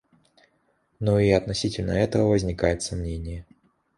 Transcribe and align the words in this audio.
Но 0.99 1.19
и 1.19 1.29
относительно 1.29 1.91
этого 1.91 2.27
возникает 2.29 2.81
сомнение. 2.81 3.45